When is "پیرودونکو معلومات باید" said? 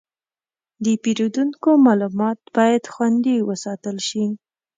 1.03-2.83